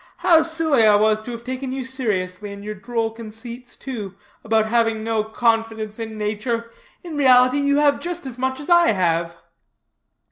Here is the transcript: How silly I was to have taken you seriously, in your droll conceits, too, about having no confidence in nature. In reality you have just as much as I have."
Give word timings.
How 0.25 0.41
silly 0.41 0.83
I 0.83 0.95
was 0.95 1.21
to 1.21 1.31
have 1.31 1.43
taken 1.43 1.71
you 1.71 1.83
seriously, 1.83 2.51
in 2.51 2.63
your 2.63 2.73
droll 2.73 3.11
conceits, 3.11 3.77
too, 3.77 4.15
about 4.43 4.65
having 4.65 5.03
no 5.03 5.23
confidence 5.23 5.99
in 5.99 6.17
nature. 6.17 6.71
In 7.03 7.15
reality 7.15 7.59
you 7.59 7.77
have 7.77 7.99
just 7.99 8.25
as 8.25 8.35
much 8.39 8.59
as 8.59 8.67
I 8.67 8.93
have." 8.93 9.37